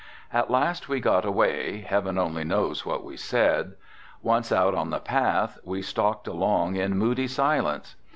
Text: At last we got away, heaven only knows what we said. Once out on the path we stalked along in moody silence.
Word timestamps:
At 0.33 0.49
last 0.49 0.89
we 0.89 0.99
got 0.99 1.25
away, 1.25 1.81
heaven 1.81 2.17
only 2.17 2.43
knows 2.43 2.87
what 2.87 3.03
we 3.03 3.17
said. 3.17 3.73
Once 4.23 4.51
out 4.51 4.73
on 4.73 4.89
the 4.89 4.97
path 4.99 5.59
we 5.63 5.83
stalked 5.83 6.27
along 6.27 6.75
in 6.75 6.97
moody 6.97 7.27
silence. 7.27 7.95